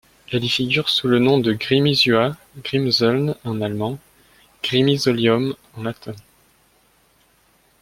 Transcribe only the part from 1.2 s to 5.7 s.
de Grimisuat, Grimseln en allemand, Grimisolium